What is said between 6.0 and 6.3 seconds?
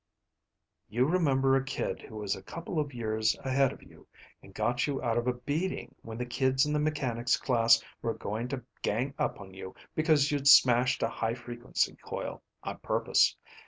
when the